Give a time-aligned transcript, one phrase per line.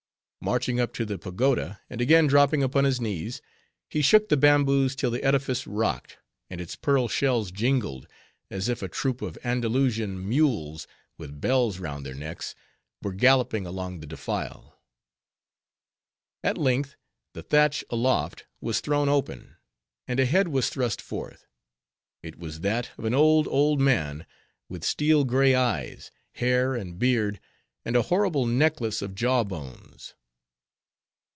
[0.43, 3.43] Marching up to the pagoda, and again dropping upon his knees,
[3.87, 6.17] he shook the bamboos till the edifice rocked,
[6.49, 8.07] and its pearl shells jingled,
[8.49, 12.55] as if a troop of Andalusian mules, with bells round their necks,
[13.03, 14.81] were galloping along the defile.
[16.43, 16.95] At length
[17.33, 19.57] the thatch aloft was thrown open,
[20.07, 21.45] and a head was thrust forth.
[22.23, 24.25] It was that of an old, old man;
[24.67, 27.39] with steel gray eyes, hair and beard,
[27.85, 30.15] and a horrible necklace of jaw bones.